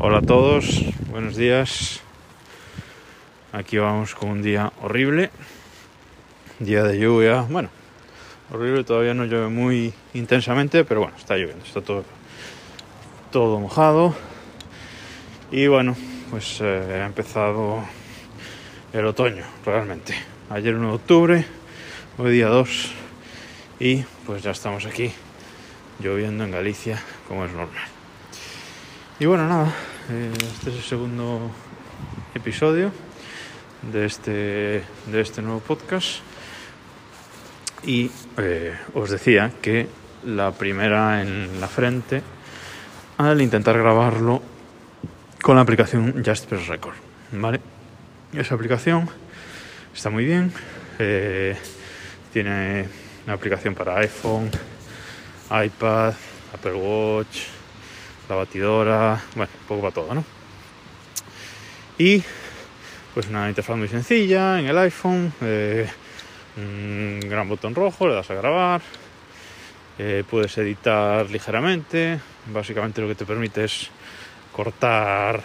[0.00, 1.98] Hola a todos, buenos días.
[3.50, 5.30] Aquí vamos con un día horrible,
[6.60, 7.44] día de lluvia.
[7.50, 7.68] Bueno,
[8.52, 11.80] horrible, todavía no llueve muy intensamente, pero bueno, está lloviendo, está
[13.32, 14.14] todo, mojado.
[15.50, 15.96] Y bueno,
[16.30, 17.82] pues eh, ha empezado
[18.92, 20.14] el otoño, realmente.
[20.48, 21.44] Ayer 1 de octubre,
[22.18, 22.92] hoy día 2,
[23.80, 25.10] y pues ya estamos aquí,
[25.98, 27.97] lloviendo en Galicia, como es normal.
[29.20, 29.74] Y bueno, nada,
[30.10, 31.50] eh, este es el segundo
[32.36, 32.92] episodio
[33.90, 34.30] de este,
[35.10, 36.20] de este nuevo podcast.
[37.82, 39.88] Y eh, os decía que
[40.24, 42.22] la primera en la frente
[43.16, 44.40] al intentar grabarlo
[45.42, 46.94] con la aplicación Jasper Record.
[47.32, 47.60] ¿Vale?
[48.32, 49.10] Esa aplicación
[49.92, 50.52] está muy bien.
[51.00, 51.56] eh,
[52.32, 52.86] tiene
[53.24, 54.48] una aplicación para iPhone,
[55.50, 56.14] iPad,
[56.54, 57.57] Apple Watch,
[58.28, 60.24] la batidora, bueno, un poco para todo, ¿no?
[61.98, 62.22] Y
[63.14, 65.88] pues una interfaz muy sencilla en el iPhone, eh,
[66.56, 68.82] un gran botón rojo, le das a grabar,
[69.98, 72.20] eh, puedes editar ligeramente,
[72.52, 73.90] básicamente lo que te permite es
[74.52, 75.42] cortar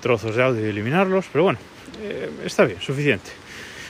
[0.00, 1.58] trozos de audio y eliminarlos, pero bueno,
[2.00, 3.30] eh, está bien, suficiente.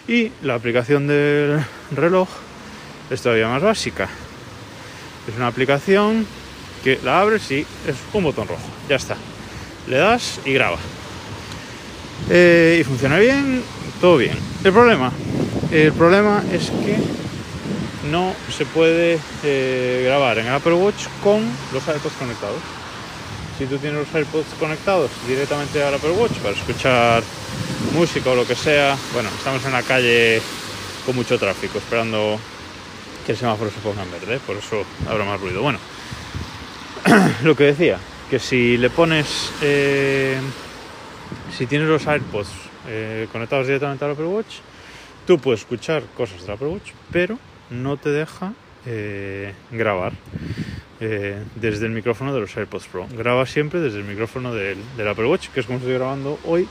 [0.06, 2.28] Y la aplicación del reloj
[3.10, 4.08] es todavía más básica.
[5.28, 6.26] Es una aplicación
[7.02, 9.16] la abres y es un botón rojo, ya está.
[9.86, 10.78] Le das y graba.
[12.30, 13.62] Eh, y funciona bien,
[14.00, 14.36] todo bien.
[14.64, 15.12] El problema,
[15.70, 16.96] el problema es que
[18.10, 21.42] no se puede eh, grabar en Apple Watch con
[21.72, 22.60] los AirPods conectados.
[23.58, 27.22] Si tú tienes los AirPods conectados directamente al Apple Watch para escuchar
[27.94, 30.42] música o lo que sea, bueno, estamos en la calle
[31.04, 32.38] con mucho tráfico, esperando
[33.24, 35.62] que el semáforo se ponga en verde, por eso habrá más ruido.
[35.62, 35.78] Bueno,
[37.42, 37.98] lo que decía,
[38.30, 40.38] que si le pones, eh,
[41.56, 42.48] si tienes los AirPods
[42.88, 44.56] eh, conectados directamente al Apple Watch,
[45.26, 47.38] tú puedes escuchar cosas del Apple Watch, pero
[47.70, 48.52] no te deja
[48.86, 50.12] eh, grabar
[50.98, 53.06] desde el micrófono de los AirPods Pro.
[53.10, 56.66] Graba siempre desde el micrófono del, del Apple Watch, que es como estoy grabando hoy.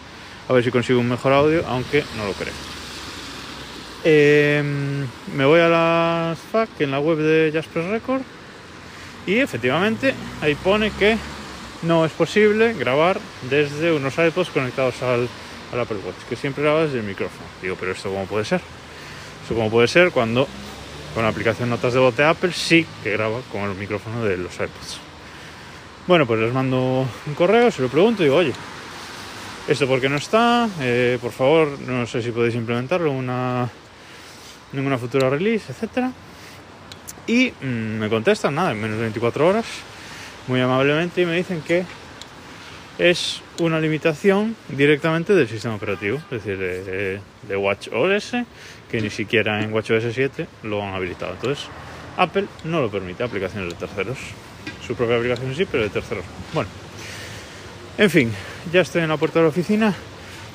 [0.49, 2.53] A ver si consigo un mejor audio, aunque no lo creo.
[4.03, 4.63] Eh,
[5.35, 8.21] me voy a las FAQ en la web de Jasper Record
[9.25, 11.17] y efectivamente ahí pone que
[11.81, 13.19] no es posible grabar
[13.49, 15.27] desde unos iPods conectados al,
[15.73, 17.43] Apple Watch, que siempre graba desde el micrófono.
[17.61, 18.61] Digo, pero esto cómo puede ser?
[19.43, 20.47] Eso cómo puede ser cuando
[21.13, 24.37] con la aplicación Notas de Voz de Apple sí que graba con el micrófono de
[24.37, 24.99] los iPods.
[26.07, 28.53] Bueno, pues les mando un correo, se lo pregunto y digo, oye,
[29.67, 30.69] ¿esto por qué no está?
[30.79, 33.67] Eh, por favor, no sé si podéis implementarlo en una,
[34.71, 36.11] en una futura release, etcétera.
[37.27, 39.65] Y mm, me contestan, nada, en menos de 24 horas,
[40.47, 41.85] muy amablemente, y me dicen que
[42.97, 48.35] es una limitación directamente del sistema operativo, es decir, de, de Watch OS,
[48.89, 51.33] que ni siquiera en WatchOS 7 lo han habilitado.
[51.33, 51.65] Entonces,
[52.17, 54.17] Apple no lo permite, aplicaciones de terceros.
[54.85, 56.23] Su propia aplicación sí, pero de terceros.
[56.53, 56.69] Bueno,
[57.97, 58.31] en fin,
[58.71, 59.93] ya estoy en la puerta de la oficina,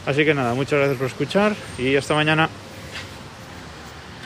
[0.06, 2.48] así que nada, muchas gracias por escuchar y hasta mañana.